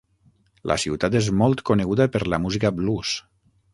[0.71, 3.13] La ciutat és molt coneguda per la música blues.